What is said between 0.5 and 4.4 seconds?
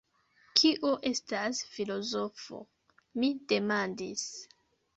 Kio estas filozofo? mi demandis.